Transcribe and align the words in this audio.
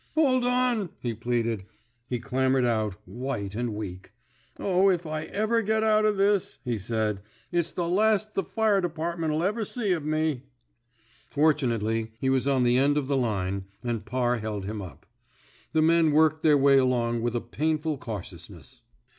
Hold 0.15 0.43
on," 0.45 0.89
he 0.99 1.13
pleaded. 1.13 1.67
He 2.09 2.17
clambered 2.19 2.65
out, 2.65 2.95
whitei 3.05 3.55
and 3.55 3.75
weak. 3.75 4.13
Oh, 4.57 4.89
if 4.89 5.05
I 5.05 5.25
ever 5.25 5.61
get 5.61 5.83
out 5.83 6.05
o' 6.05 6.11
this," 6.11 6.57
he 6.65 6.79
said, 6.79 7.21
it's 7.51 7.71
the 7.71 7.87
last 7.87 8.33
the 8.33 8.41
fire 8.41 8.81
department 8.81 9.31
'11 9.31 9.47
ever 9.47 9.63
see 9.63 9.91
of 9.91 10.03
me." 10.03 10.41
Fortunately, 11.29 12.13
he 12.19 12.31
was 12.31 12.47
on 12.47 12.63
the 12.63 12.77
end 12.77 12.97
of 12.97 13.05
the 13.07 13.15
line, 13.15 13.65
and 13.83 14.03
Parr 14.03 14.37
held 14.39 14.65
him 14.65 14.81
up. 14.81 15.05
The 15.71 15.83
men 15.83 16.11
worked 16.13 16.41
their 16.41 16.57
way 16.57 16.79
along 16.79 17.21
with 17.21 17.35
a 17.35 17.39
painful 17.39 17.99
cautiousness. 17.99 18.81